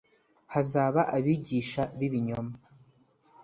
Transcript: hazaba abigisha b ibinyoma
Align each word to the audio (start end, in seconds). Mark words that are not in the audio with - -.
hazaba 0.53 1.01
abigisha 1.15 1.81
b 1.97 1.99
ibinyoma 2.07 2.55